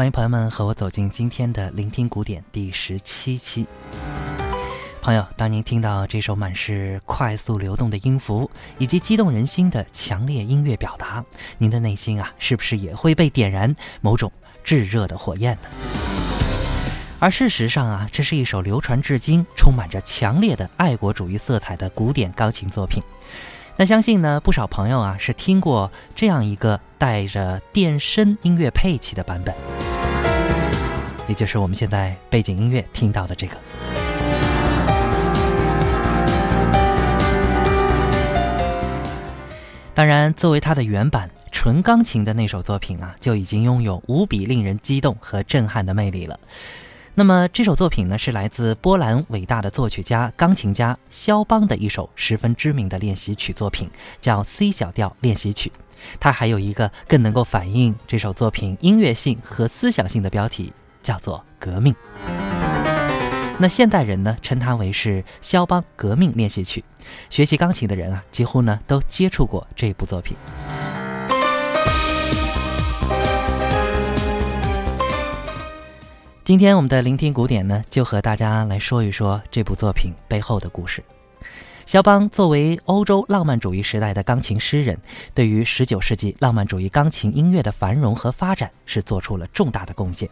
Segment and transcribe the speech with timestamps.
[0.00, 3.66] 欢迎朋友们和我走进今天的聆听古典第十七期。
[5.02, 11.22] 朋友，当您听到这首满是快速流动的音符以及激动人心的强烈音乐表达，
[11.58, 14.32] 您的内心啊，是不是也会被点燃某种
[14.64, 15.68] 炙热的火焰呢？
[17.18, 23.02] 而事实上啊，这是一首流传至今、充满着强烈的爱国主义色彩的古典钢琴作品。
[23.76, 29.54] 那相信呢，不少朋友啊是听过这样一个带着电声音乐配器的版本。
[31.30, 33.56] 也就是我们现在背景音乐听到的这个。
[39.94, 46.36] 当然，作为它的原版纯钢琴的那首作品啊，就已经拥有无比令人激动和震撼的魅力了。
[47.14, 53.88] 那么这首作品呢，是来自波兰伟大的作曲家、钢琴家肖邦的一首十分知名的练习曲作品，
[54.20, 55.70] 叫 C 小调练习曲。
[56.18, 60.72] 它还有一个更能够反映这首作品音乐性和思想性的标题。
[61.02, 61.94] 叫做革命。
[63.58, 66.82] 那现代人呢，称它为是肖邦革命练习曲。
[67.28, 70.36] 学习钢琴的人啊，几乎呢都接触过这部作品。
[76.42, 81.04] 今天我们的聆听古典呢，就和大家来说一说这部作品背后的故事。
[81.90, 84.96] 肖邦作为欧洲浪漫主义时代的钢琴诗人，
[85.34, 90.30] 对于19世纪浪漫主义钢琴音乐的繁荣和发展是做出了重大的贡献。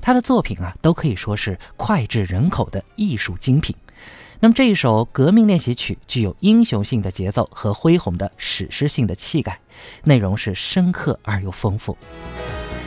[0.00, 3.74] 他的作品啊，都可以说是脍炙人口的艺术精品。
[4.38, 9.58] 那么这一首革命练习曲具有英雄性的节奏和恢宏的史诗性的气概，
[10.04, 11.98] 内容是深刻而又丰富。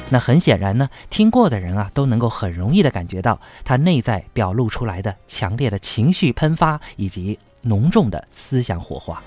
[0.10, 7.38] 那很显然呢，听过的人啊，都能够很容易的感觉到他内在表露出来的强烈的情绪喷发以及。
[7.66, 9.24] 浓重的思想火花，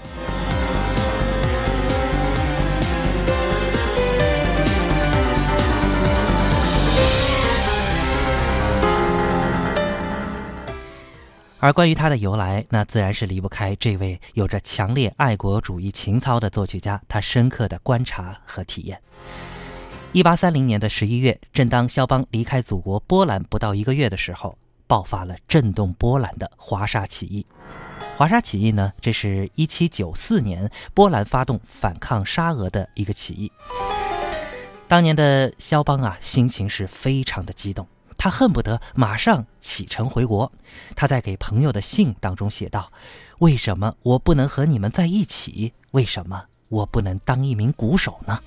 [11.59, 19.01] 而关于它的由来，那自然是离不开这位有着强烈爱国主义情操的作曲家他深刻的观察和体验。
[20.13, 27.47] 一八三零年的十一月，正当肖邦离开祖国波兰不到一个月的时候，爆发了震动波兰的华沙起义。
[28.17, 28.93] 华沙起义呢？
[28.99, 33.53] 这是一七九四年波兰发动反抗沙俄的一个起义。
[34.89, 40.51] 当年的肖邦啊，心情是非常的激动，他恨不得马上启程回国。
[40.95, 42.91] 他在给朋友的信当中写道
[43.41, 45.75] ：“为什么我不能和你们在一起？
[45.91, 48.41] 为什么我不能当一名鼓手呢？”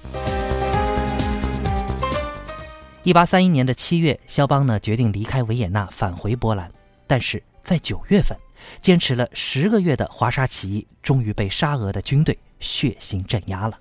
[3.04, 6.72] 一八三一年的七月，肖邦呢决定离开维也纳，返回波兰。
[7.06, 8.36] 但是在九月份。
[8.82, 13.80] 坚持了十个月的华沙起义，终于被沙俄的军队血腥镇压了。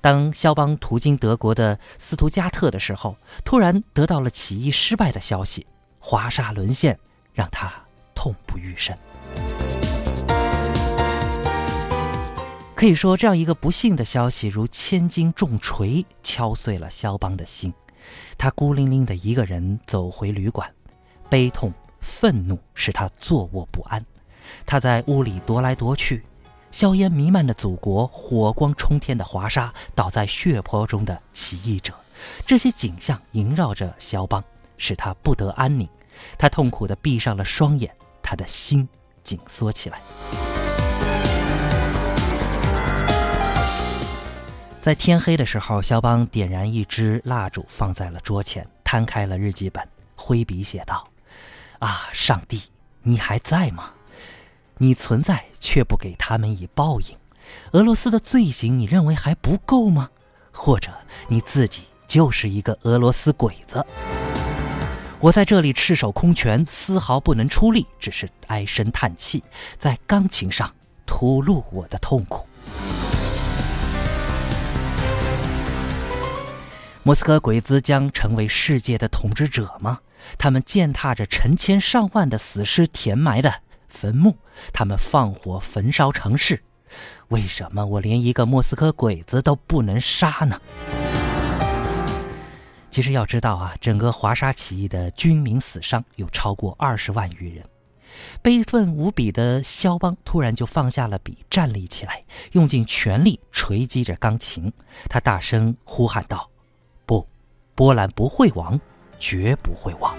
[0.00, 5.66] 当肖邦途经德国的斯图加特的时候，突然得到了起义失败的消息，
[6.00, 6.98] 华沙沦陷，
[7.32, 7.72] 让他
[8.14, 8.96] 痛不欲生。
[12.74, 17.72] 可以说，这样一个不幸的消息如千斤重锤，敲碎了肖邦的心。
[18.36, 20.68] 他孤零零的一个人走回旅馆，
[21.30, 24.04] 悲痛、愤怒使他坐卧不安。
[24.66, 26.22] 他在屋里踱来踱去，
[26.70, 31.94] 硝烟弥漫的祖国，火光冲天的华沙，倒在血泊中的起义者，
[32.44, 34.44] 这些景象萦绕着肖邦，
[34.76, 35.88] 使他不得安宁。
[36.36, 38.86] 他痛苦地闭上了双眼，他的心
[39.24, 40.00] 紧缩起来。
[44.80, 51.06] 在天黑的时候，肖邦点燃一支蜡烛，放在了桌前，摊开了日记本，挥笔写道
[51.82, 52.62] ：“啊，上帝，
[53.02, 53.90] 你还在吗？
[54.78, 57.06] 你存在，却不给他们以报应。
[57.72, 60.08] 俄罗斯的罪行，你认为还不够吗？
[60.52, 60.92] 或者
[61.26, 63.84] 你自己就是一个俄罗斯鬼子？
[65.18, 69.42] 我在这里赤手空拳，丝毫不能出力，只是唉声叹气，
[69.76, 70.72] 在钢琴上
[71.04, 72.46] 吐露我的痛苦。”
[77.04, 79.98] 莫斯科鬼子将成为世界的统治者吗？
[80.38, 83.52] 他们践踏着成千上万的死尸填埋的
[83.88, 84.36] 坟墓，
[84.72, 86.62] 他们放火焚烧城市。
[87.26, 90.60] 为什么我连一个莫斯科鬼子都不能杀呢？
[92.88, 97.64] 其实要知道啊，整个华沙起义的军民死伤有超过二十万余人。
[98.40, 102.22] 悲愤无比的肖邦突然就放下了笔，站立起来，
[102.52, 104.72] 用尽全力锤击着钢琴。
[105.08, 106.48] 他大声呼喊道。
[107.06, 107.26] 不
[107.74, 108.80] 波兰不会亡，
[109.18, 110.14] 绝不会亡。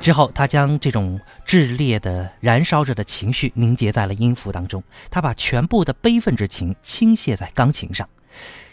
[0.00, 8.08] 之后，他将这种炽烈的、燃烧着的情绪凝结在了音符当中，他把全部的悲愤之情倾泻在钢琴上。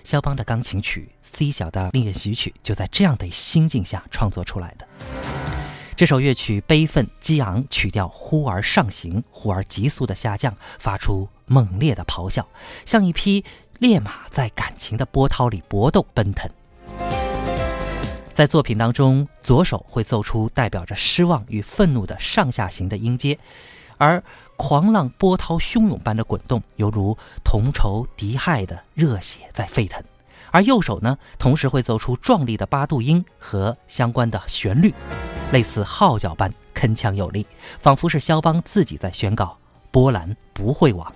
[0.06, 4.88] 肖邦的钢琴曲 C 小调练习曲就在这样的心境下创作出来的。
[5.98, 12.48] 这首乐曲悲愤激昂，曲调忽而上行，忽而急速的下降，发出猛烈的咆哮，
[12.86, 13.44] 像一匹。
[13.80, 16.50] 烈马在感情的波涛里搏斗奔腾，
[18.34, 23.38] 在作品当中，左手会奏出代表着失望与愤怒的上下行的音阶，
[24.00, 24.24] 而
[24.56, 30.02] 狂浪波涛汹涌般的滚动，犹如同仇敌忾的热血在沸腾；
[30.50, 34.92] 而右手呢，同时会奏出壮丽的八度音和相关的旋律，
[35.52, 37.46] 类似号角般铿锵有力，
[37.80, 39.56] 仿佛是肖邦自己在宣告：
[39.92, 41.14] 波兰不会亡。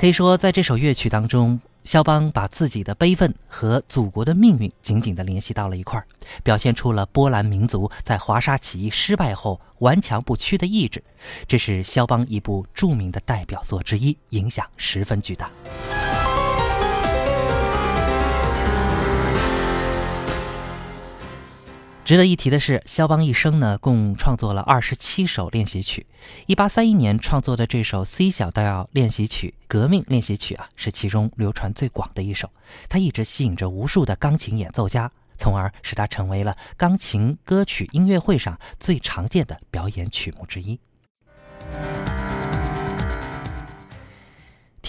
[0.00, 6.06] 可以说，在这首乐曲当中，肖邦把自己的悲愤和祖国的命运紧紧地联系到了一块儿，
[6.42, 11.04] 表现出了波兰民族在华沙起义失败后顽强不屈的意志。
[11.46, 15.50] 这是肖邦一部著名的代表作之一，影响十分巨大。
[22.10, 26.04] 值得一提的是，肖邦一生呢共创作了二十七首练习曲。
[26.46, 32.50] 一八三一年创作的这首 C 小调练习曲《革命练习曲》啊，是其中流传最广的一首。
[32.88, 35.08] 它一直吸引着无数的钢琴演奏家，
[35.38, 40.80] 从而使它成为了钢琴歌曲音乐会上最常见的表演曲目之一。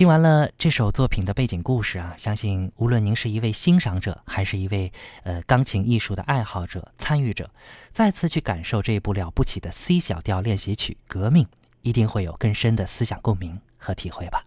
[0.01, 4.91] 听完了这首作品的背景故事啊，相信无论您是一位欣赏者，还是一位
[5.21, 7.51] 呃钢琴艺术的爱好者、参与者，
[7.91, 11.45] 再次去感受这一部了不起的 C 小调练习曲《革命》，
[11.83, 14.43] 一定会有更深的思想共鸣和体会吧。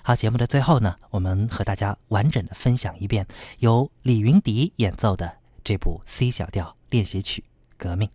[0.00, 3.26] 好，节目的最后呢，我们和大家完整的分享一遍
[3.58, 7.42] 由李云迪演奏的这部 C 小调练习曲
[7.76, 8.08] 《革命》。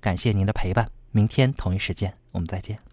[0.00, 2.87] 感谢您的陪伴，明天同一时间我们再见。